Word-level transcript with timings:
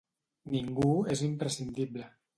Ningú 0.53 0.89
és 1.17 1.23
imprescindible. 1.29 2.13